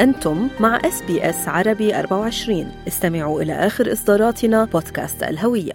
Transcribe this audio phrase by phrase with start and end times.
[0.00, 5.72] أنتم مع SBS عربي 24 استمعوا إلى آخر إصداراتنا بودكاست الهوية.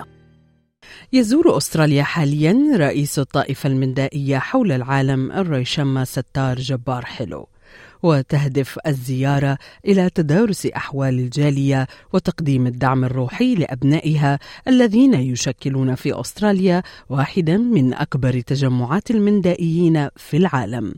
[1.14, 7.48] يزور أستراليا حاليا رئيس الطائفة المندائية حول العالم الريشما ستار جبار حلو.
[8.04, 17.58] وتهدف الزيارة إلى تدارس أحوال الجالية وتقديم الدعم الروحي لأبنائها الذين يشكلون في أستراليا واحدا
[17.58, 20.96] من أكبر تجمعات المندائيين في العالم.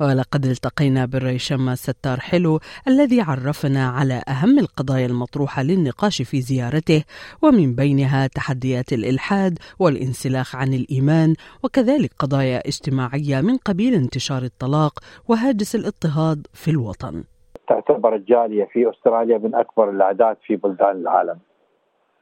[0.00, 7.04] ولقد التقينا بالريشمة ستار حلو الذي عرفنا على أهم القضايا المطروحة للنقاش في زيارته
[7.42, 11.34] ومن بينها تحديات الإلحاد والانسلاخ عن الإيمان
[11.64, 14.92] وكذلك قضايا اجتماعية من قبيل انتشار الطلاق
[15.28, 17.24] وهاجس الاضطهاد في الوطن.
[17.68, 21.38] تعتبر الجالية في أستراليا من أكبر الأعداد في بلدان العالم.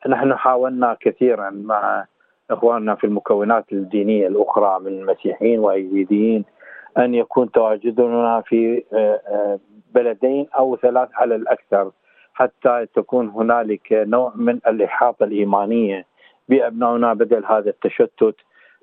[0.09, 2.07] نحن حاولنا كثيرا مع
[2.51, 6.45] إخواننا في المكونات الدينية الأخرى من مسيحيين وأيزيديين
[6.98, 9.59] أن يكون تواجدنا في آه، آه،
[9.95, 11.90] بلدين أو ثلاث على الأكثر
[12.34, 16.07] حتى تكون هنالك نوع من الإحاطة الإيمانية
[16.49, 18.37] بأبنائنا بدل هذا التشتت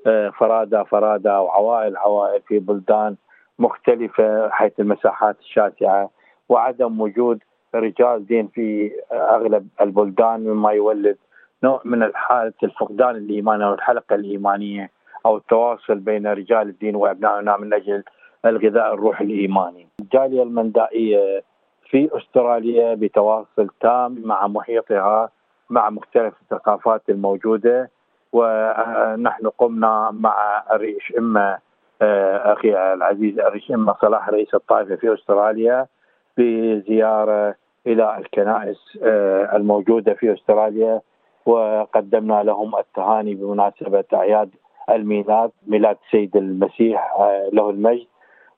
[0.08, 3.16] آه، فرادى فرادى وعوائل عوائل في بلدان
[3.60, 6.10] مختلفة حيث المساحات الشاسعة
[6.50, 7.40] وعدم وجود
[7.76, 11.18] رجال دين في أغلب البلدان مما يولد
[11.64, 14.90] نوع من حاله الفقدان الإيماني أو الحلقة الإيمانية.
[15.26, 18.04] أو التواصل بين رجال الدين وأبنائنا من أجل
[18.46, 19.88] الغذاء الروحي الإيماني.
[20.00, 21.44] الجاليه المندائية
[21.90, 25.30] في أستراليا بتواصل تام مع محيطها
[25.70, 27.90] مع مختلف الثقافات الموجودة
[28.34, 31.60] ونحن قمنا مع الرئيس إما
[32.02, 35.88] آه، أخي العزيز الرئيس إما صلاح رئيس الطائفه في أستراليا
[36.38, 37.56] بزيارة
[37.88, 41.02] إلى الكنائس آه، الموجودة في أستراليا
[41.46, 44.50] وقدمنا لهم التهاني بمناسبة أعياد
[44.96, 48.08] الميلاد ميلاد سيد المسيح آه، له المجد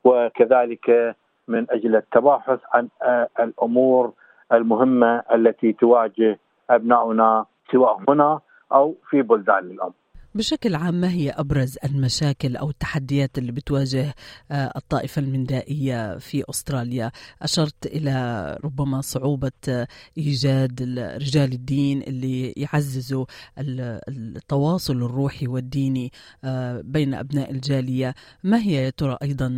[0.04, 1.16] وكذلك
[1.48, 4.14] من أجل التباحث عن آه، الأمور
[4.54, 8.40] المهمة التي تواجه ابنائنا سواء هنا
[8.74, 9.94] أو في بلدان الأم.
[10.36, 14.06] بشكل عام ما هي أبرز المشاكل أو التحديات اللي بتواجه
[14.52, 17.12] آه، الطائفة المندائية في أستراليا؟
[17.42, 19.88] أشرت إلى ربما صعوبة آه،
[20.18, 20.82] إيجاد
[21.22, 23.26] رجال الدين اللي يعززوا
[23.58, 26.12] التواصل الروحي والديني
[26.44, 29.50] آه، بين أبناء الجالية، ما هي يا ترى أيضا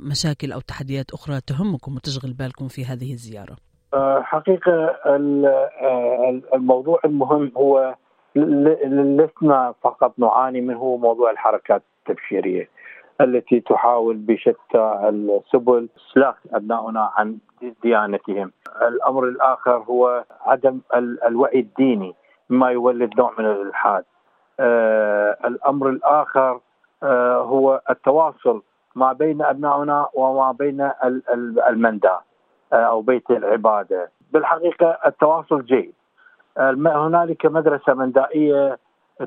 [0.00, 3.56] مشاكل أو تحديات أخرى تهمكم وتشغل بالكم في هذه الزيارة؟
[4.22, 4.96] حقيقة
[6.54, 7.94] الموضوع المهم هو
[8.36, 12.68] لسنا فقط نعاني منه موضوع الحركات التبشيرية
[13.20, 17.38] التي تحاول بشتى السبل إصلاح ابنائنا عن
[17.82, 18.52] ديانتهم.
[18.82, 20.80] الأمر الآخر هو عدم
[21.26, 22.14] الوعي الديني
[22.50, 24.04] مما يولد نوع من الإلحاد.
[24.60, 26.60] آه الأمر الآخر
[27.02, 28.62] آه هو التواصل
[28.94, 30.90] ما بين ابنائنا وما بين
[31.68, 32.16] المندى
[32.72, 34.10] آه أو بيت العبادة.
[34.32, 35.92] بالحقيقة التواصل جيد
[36.58, 38.78] هنالك مدرسة مندائية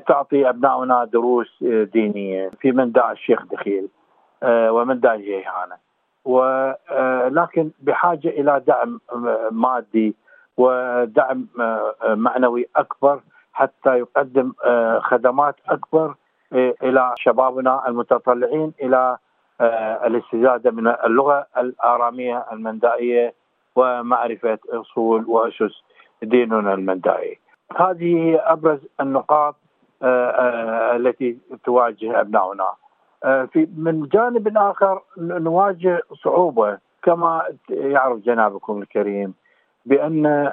[0.06, 3.88] تعطي ابنائنا دروس دينية في منداء الشيخ دخيل
[4.42, 5.76] آه، ومنداء جيهانة.
[6.24, 9.00] ولكن بحاجة إلى دعم
[9.50, 10.14] مادي
[10.56, 13.20] ودعم آه، معنوي أكبر
[13.52, 16.14] حتى يقدم آه، خدمات أكبر
[16.82, 19.16] إلى شبابنا المتطلعين إلى
[20.06, 23.34] الاستزادة من اللغة الآرامية المندائية
[23.76, 25.82] ومعرفة أصول وأسس
[26.22, 27.38] ديننا المندائي.
[27.76, 29.56] هذه هي أبرز النقاط
[30.02, 32.72] آه، آه، التي تواجه ابنائنا
[33.24, 39.34] آه، في من جانب آخر نواجه صعوبة كما يعرف جنابكم الكريم
[39.86, 40.52] بأن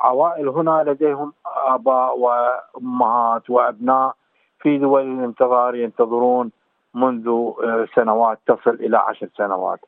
[0.00, 4.14] عوائل هنا لديهم آباء وأمهات وأبناء
[4.60, 6.50] في دول الانتظار ينتظرون
[6.94, 7.50] منذ
[7.94, 9.80] سنوات تصل إلى عشر سنوات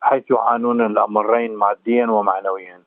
[0.00, 2.80] حيث يعانون الأمرين ماديا ومعنويا.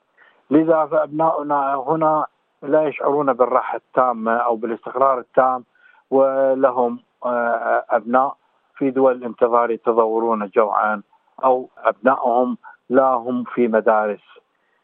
[0.52, 2.26] لذا فابناؤنا هنا
[2.64, 5.64] لا يشعرون بالراحة التامة أو بالاستقرار التام
[6.12, 8.36] ولهم آه، أبناء
[8.76, 11.02] في دول الانتظار يتضورون جوعا
[11.44, 12.58] أو أبنائهم
[12.90, 14.24] لا هم في مدارس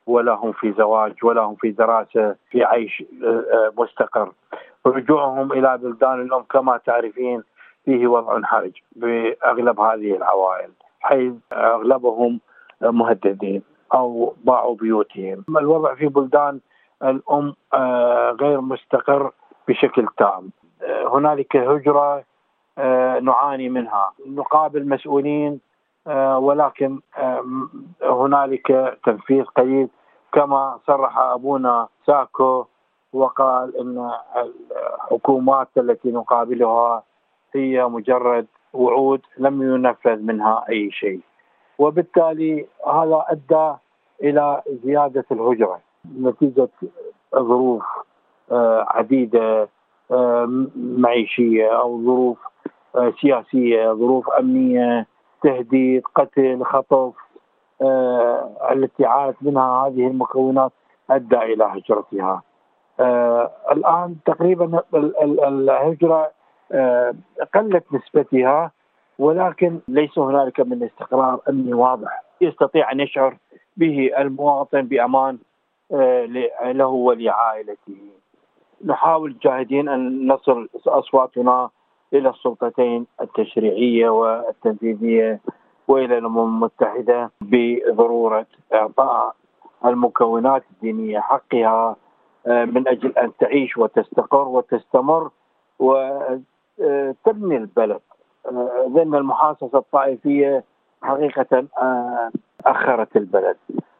[0.07, 4.31] ولا هم في زواج ولا هم في دراسة في عيش آه، آه، مستقر.
[4.85, 7.43] رجوعهم إلى بلدان الأم كما تعرفين
[7.85, 10.69] فيه وضع حرج بأغلب هذه العوائل
[11.01, 12.39] حيث أغلبهم
[12.81, 13.72] مهددين.
[13.93, 15.45] أو باعوا بيوتهم.
[15.49, 16.59] الوضع في بلدان
[17.03, 19.31] الأم آه، غير مستقر
[19.67, 20.51] بشكل تام.
[20.83, 22.23] آه، هنالك هجرة
[22.77, 24.11] آه، نعاني منها.
[24.27, 25.59] نقابل مسؤولين
[26.37, 26.99] ولكن
[28.03, 29.89] هنالك تنفيذ قليل.
[30.33, 32.65] كما صرح أبونا ساكو
[33.13, 37.03] وقال إن الحكومات التي نقابلها
[37.55, 41.19] هي مجرد وعود لم ينفذ منها أي شيء.
[41.79, 43.73] وبالتالي هذا أدى
[44.23, 45.79] إلى زيادة الهجرة
[46.19, 46.69] نتيجة
[47.35, 47.83] ظروف
[48.51, 49.69] آه، عديدة
[50.11, 52.37] آه، معيشية أو ظروف
[52.95, 55.05] آه، سياسية، ظروف أمنية،
[55.43, 57.13] تهديد، قتل، خطف
[58.71, 60.71] التي عانت منها هذه المكونات
[61.09, 62.41] أدى إلى هجرتها.
[63.71, 64.83] الآن تقريبا
[65.47, 66.31] الهجرة
[67.53, 68.71] قلت نسبتها
[69.19, 73.37] ولكن ليس هنالك من استقرار أمني واضح يستطيع أن يشعر
[73.77, 75.37] به المواطن بأمان
[76.65, 77.97] له ولعائلته.
[78.85, 81.69] نحاول جاهدين أن نصل أصواتنا
[82.13, 85.39] إلى السلطتين التشريعية والتنفيذية
[85.87, 89.35] وإلى الأمم المتحدة بضرورة إعطاء
[89.85, 91.95] المكونات الدينية حقها
[92.47, 95.29] آه، من أجل أن تعيش وتستقر وتستمر
[95.79, 97.99] وتبني البلد
[98.45, 100.63] آه، لأن المحاصصة الطائفية
[101.03, 102.31] حقيقة آه،
[102.65, 103.57] أخرت البلد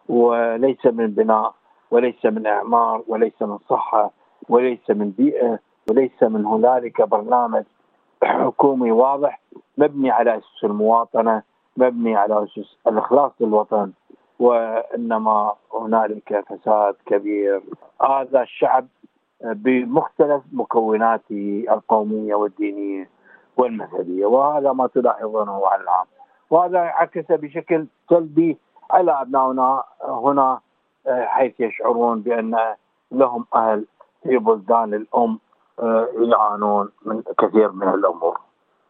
[0.10, 1.54] وليس من بناء
[1.92, 4.12] وليس من إعمار وليس من صحة
[4.50, 5.60] وليس من بيئة
[5.90, 7.64] وليس من هنالك برنامج
[8.24, 9.40] حكومي واضح
[9.78, 11.42] مبني على أسس المواطنة
[11.78, 13.92] مبني على أسس الإخلاص للوطن
[14.40, 17.62] وإنما هنالك فساد كبير.
[18.02, 18.88] هذا الشعب
[19.44, 23.10] بمختلف مكوناته القومية والدينية
[23.58, 26.06] والمذهبية وهذا ما تلاحظونه على العام.
[26.54, 28.58] وهذا عكس بشكل سلبي
[28.92, 30.60] على أبنائنا هنا
[31.08, 32.58] حيث يشعرون بأن
[33.12, 33.86] لهم أهل
[34.24, 35.40] في بلدان الأم
[35.80, 38.40] آه، يعانون من كثير من الأمور.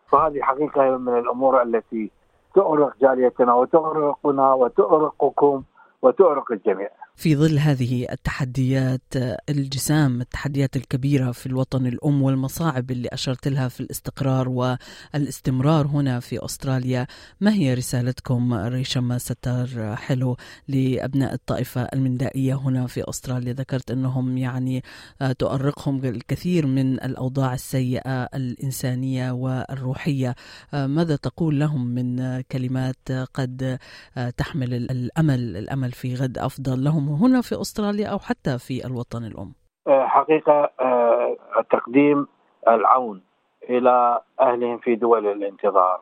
[0.08, 2.12] فهذه حقيقة من الأمور التي
[2.56, 5.64] تؤرق جاليتنا وتؤرقنا وتؤرقكم
[6.02, 6.90] وتؤرق الجميع.
[7.16, 9.02] في ظل هذه التحديات
[9.50, 16.46] الجسام التحديات الكبيرة في الوطن الأم والمصاعب اللي أشرت لها في الاستقرار والاستمرار هنا في
[16.46, 17.08] أستراليا
[17.42, 20.38] ما هي رسالتكم ريشما ستار حلو
[20.68, 24.84] لأبناء الطائفة المندائية هنا في أستراليا؟ ذكرت أنهم يعني
[25.40, 30.36] تؤرقهم الكثير من الأوضاع السيئة الإنسانية والروحية.
[30.74, 33.80] ماذا تقول لهم من كلمات قد
[34.38, 39.24] تحمل الأمل الأمل في غد أفضل؟ لهم لهم هنا في أستراليا أو حتى في الوطن
[39.24, 39.54] الأم؟
[39.88, 41.36] آه، حقيقة آه،
[41.70, 42.28] تقديم
[42.68, 43.22] العون
[43.70, 46.02] إلى أهلهم في دول الانتظار.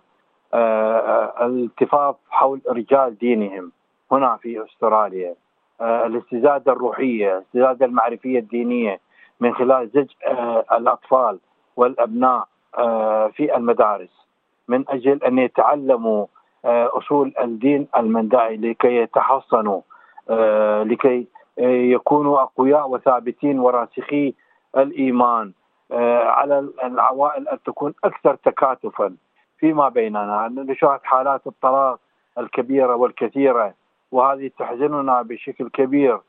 [0.53, 3.71] آه، الالتفاف حول رجال دينهم
[4.11, 5.35] هنا في أستراليا.
[5.81, 8.99] الاستزادة الروحية، الاستزادة المعرفية الدينية
[9.39, 10.09] من خلال زج
[10.71, 11.39] الأطفال
[11.75, 12.47] والأبناء
[13.31, 14.27] في المدارس.
[14.67, 16.25] من أجل أن يتعلموا
[16.65, 19.81] أصول الدين المندائي لكي يتحصنوا
[20.83, 21.27] لكي
[21.59, 24.33] آه، يكونوا أقوياء وثابتين وراسخي
[24.77, 25.51] الإيمان.
[25.91, 29.15] آه، على العوائل أن تكون أكثر تكاتفا
[29.57, 30.47] فيما بيننا.
[30.47, 31.99] نشاهد حالات الطلاق
[32.37, 33.73] الكبيرة والكثيرة
[34.11, 36.19] وهذه تحزننا بشكل كبير.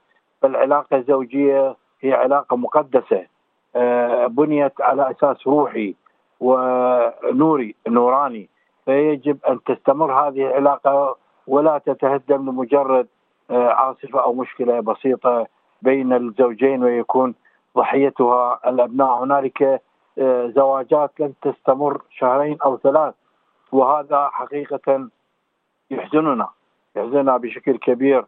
[0.45, 3.27] العلاقة الزوجية هي علاقة مقدسة.
[4.27, 5.95] بنيت على أساس روحي
[6.41, 8.49] ونوري نوراني.
[8.85, 11.17] فيجب أن تستمر هذه العلاقة
[11.47, 13.22] ولا تتهدم لمجرد آه،
[13.53, 15.47] عاصفة أو مشكلة بسيطة
[15.83, 17.35] بين الزوجين ويكون
[17.77, 19.25] ضحيتها الأبناء.
[19.25, 19.83] هنالك
[20.19, 23.15] آه، زواجات لن تستمر شهرين أو ثلاث
[23.73, 25.09] وهذا حقيقة
[25.91, 26.49] يحزننا
[26.97, 28.25] يحزننا بشكل كبير.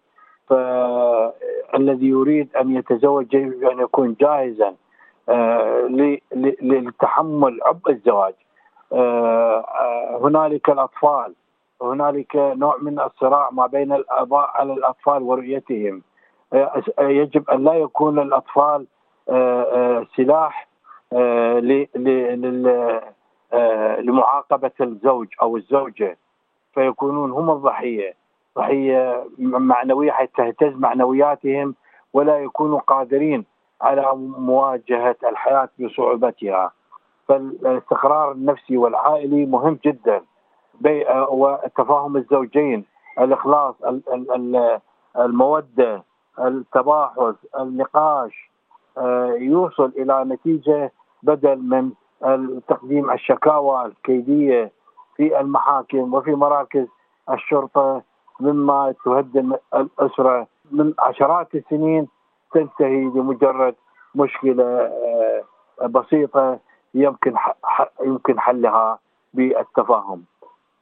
[0.49, 4.75] فالذي يريد أن يتزوج يجب أن يكون جاهزا
[5.29, 5.89] آه،
[6.63, 8.35] لتحمل عبء الزواج.
[10.23, 11.35] هنالك الأطفال
[11.83, 16.03] هنالك نوع من الصراع ما بين الاباء على الأطفال ورؤيتهم.
[17.01, 18.87] يجب أن لا يكون الأطفال
[19.29, 20.69] آه، سلاح
[24.01, 26.17] لمعاقبة الزوج أو الزوجة.
[26.75, 28.15] فيكونون هم الضحية.
[28.59, 31.75] ضحية معنوية حتى تهتز معنوياتهم
[32.13, 33.45] ولا يكونوا قادرين
[33.83, 36.73] على مواجهة الحياة بصعوبتها.
[37.29, 40.23] فالاستقرار النفسي والعائلي مهم جدا.
[41.31, 42.85] وتفاهم الزوجين
[43.21, 43.75] الإخلاص
[45.19, 46.03] المودة
[46.39, 48.51] التباحث النقاش
[48.99, 51.93] آه، يوصل إلى نتيجة بدل من
[52.69, 54.73] تقديم الشكاوى الكيدية
[55.17, 56.87] في المحاكم وفي مراكز
[57.31, 58.03] الشرطة
[58.41, 62.09] مما تهدم الأسرة من عشرات السنين
[62.55, 63.75] تنتهي بمجرد
[64.15, 66.59] مشكلة آه، بسيطة
[66.95, 67.35] يمكن
[68.05, 68.99] يمكن حلها
[69.35, 70.25] بالتفاهم.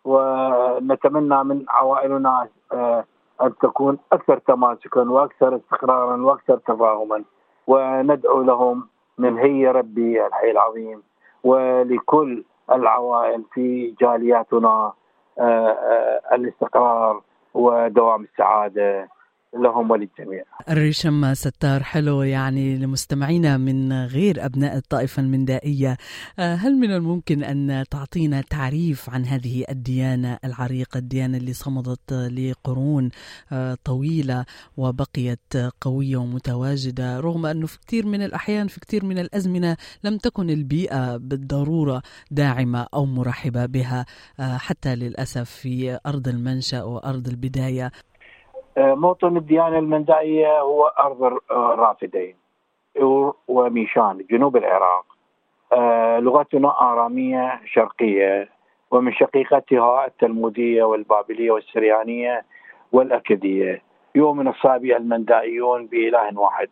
[0.04, 3.04] ونتمنى من عوائلنا آه،
[3.42, 7.24] أن تكون أكثر تماسكا وأكثر استقرارا وأكثر تفاهما.
[7.66, 11.02] وندعو لهم من هي ربي الحي العظيم
[11.44, 14.92] ولكل العوائل في جالياتنا
[15.38, 17.22] آه، آه، الاستقرار
[17.54, 19.08] ودوام السعادة.
[19.54, 20.44] لهم وللجميع.
[20.70, 25.96] الريشم ستار حلو يعني لمستمعينا من غير أبناء الطائفة المندائية.
[26.38, 33.10] آه، هل من الممكن أن تعطينا تعريف عن هذه الديانة العريقة الديانة اللي صمدت لقرون
[33.52, 34.44] آه، طويلة
[34.76, 40.50] وبقيت قوية ومتواجدة رغم أنه في كثير من الأحيان في كثير من الأزمنة لم تكن
[40.50, 44.06] البيئة بالضرورة داعمة أو مرحبة بها
[44.40, 47.92] آه، حتى للأسف في أرض المنشأ وأرض البداية.
[48.76, 52.36] موطن الديانة المندائية هو أرض الرافدين
[53.48, 55.04] وميشان جنوب العراق.
[55.72, 58.48] آه، لغتنا آرامية شرقية
[58.90, 62.44] ومن شقيقتها التلمودية والبابلية والسريانية
[62.92, 63.82] والأكدية.
[64.14, 66.68] يؤمن الصابئة المندائيون بإله واحد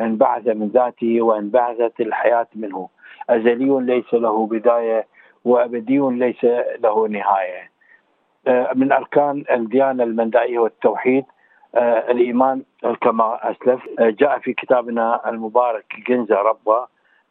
[0.00, 2.88] انبعث من ذاته وانبعثت الحياة منه.
[3.30, 5.06] أزلي ليس له بداية
[5.44, 6.44] وأبدي ليس
[6.80, 7.70] له نهاية.
[8.46, 11.24] آه، من أركان الديانة المندائية والتوحيد
[11.74, 12.62] آه، الإيمان
[13.00, 13.80] كما أسلف.
[13.98, 16.86] آه، جاء في كتابنا المبارك جنزة ربا.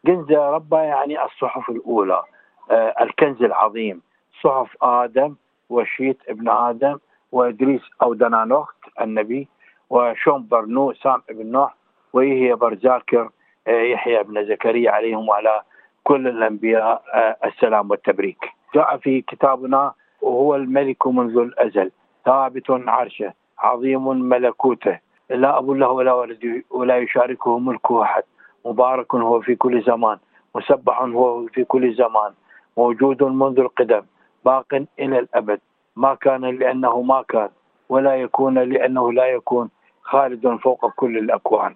[0.06, 2.24] جنزة ربا يعني الصحف الأولى.
[2.72, 4.02] آه، الكنز العظيم.
[4.44, 5.36] صحف آدم
[5.70, 6.98] وشيت ابن آدم
[7.32, 9.48] وإدريس أو دنانوخت النبي
[9.90, 11.76] وشوم برنو سام ابن نوح
[12.14, 13.30] ويهي برزاكر
[13.68, 15.62] يحيى بن زكريا عليهم وعلى
[16.04, 17.04] كل الأنبياء
[17.46, 18.46] السلام والتبريك.
[18.76, 21.92] جاء في كتابنا وهو الملك منذ الأزل.
[22.26, 23.34] ثابت عرشه.
[23.62, 25.00] عظيم ملكوته.
[25.30, 28.24] لا أب له ولا ولد ولا يشاركه ملكه أحد.
[28.66, 30.18] مبارك هو في كل زمان.
[30.56, 32.32] مسبح هو في كل زمان.
[32.78, 34.02] موجود منذ القدم.
[34.46, 35.60] باق إلى الأبد.
[35.96, 37.50] ما كان لأنه ما كان.
[37.90, 39.70] ولا يكون لأنه لا يكون.
[40.02, 41.76] خالد فوق كل الأكوان.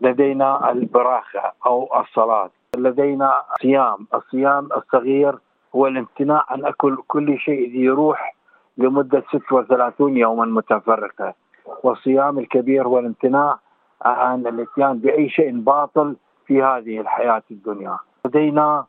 [0.00, 2.50] لدينا البراخة أو الصلاة.
[2.76, 4.06] لدينا صيام.
[4.14, 5.38] الصيام الصغير
[5.76, 8.36] هو الامتناع عن أكل كل شيء ذي روح
[8.82, 11.34] لمدة 36 يوما متفرقة.
[11.82, 13.58] والصيام الكبير هو الامتناع
[14.02, 17.98] عن الإتيان بأي شيء باطل في هذه الحياة الدنيا.
[18.24, 18.84] لدينا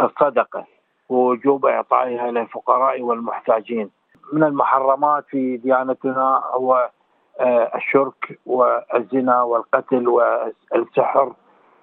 [0.00, 0.64] الصدقة
[1.08, 3.90] ووجوب إعطائها للفقراء والمحتاجين.
[4.32, 6.90] من المحرمات في ديانتنا هو
[7.40, 11.32] آه، الشرك والزنا والقتل والسحر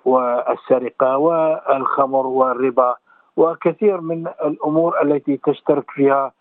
[0.06, 2.96] والسرقة والخمر والربا
[3.38, 6.32] وكثير من الأمور التي تشترك فيها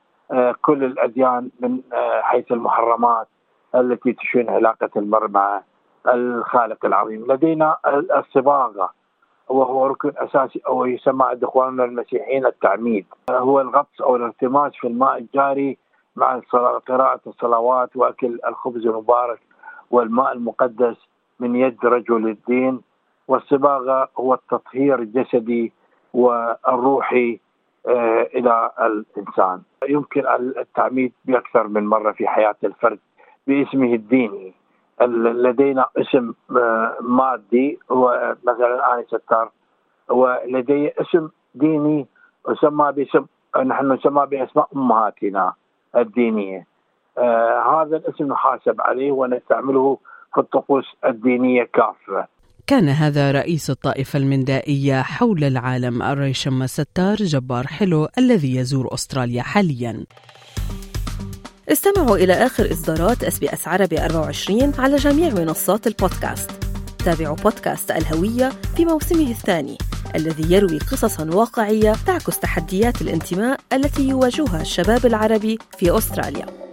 [0.60, 3.28] كل الأديان من آه، حيث المحرمات
[3.74, 5.62] التي تشين علاقة المرء مع
[6.08, 7.76] الخالق العظيم، لدينا
[8.16, 8.90] الصباغة
[9.48, 15.18] وهو ركن أساسي أو يسمى عند إخواننا المسيحيين التعميد، هو الغطس أو الالتماس في الماء
[15.18, 15.78] الجاري
[16.16, 16.40] مع
[16.88, 19.40] قراءة الصلوات وأكل الخبز المبارك
[19.90, 20.96] والماء المقدس
[21.40, 22.80] من يد رجل الدين.
[23.28, 25.72] والصباغة هو التطهير الجسدي
[26.14, 27.49] والروحي آه،
[27.86, 29.62] إلى الإنسان.
[29.88, 30.24] يمكن
[30.58, 32.98] التعميد بأكثر من مرة في حياة الفرد
[33.46, 34.54] باسمه الديني.
[35.00, 39.50] لدينا اسم آه، مادي هو مثلا آني ستار.
[40.08, 42.06] ولدي اسم ديني
[42.48, 43.26] يسمى باسم
[43.66, 45.52] نحن نسمى بأسماء أمهاتنا
[45.96, 46.66] الدينية.
[47.18, 49.98] آه هذا الاسم نحاسب عليه ونستعمله
[50.34, 52.26] في الطقوس الدينية كافة.
[52.70, 60.04] كان هذا رئيس الطائفة المندائية حول العالم الريشما ستار جبار حلو الذي يزور أستراليا حاليا.
[61.68, 66.50] استمعوا إلى آخر إصدارات SBS عربي 24 على جميع منصات البودكاست.
[67.04, 69.78] تابعوا بودكاست الهوية في موسمه الثاني
[70.14, 76.69] الذي يروي قصصا واقعية تعكس تحديات الانتماء التي يواجهها الشباب العربي في أستراليا.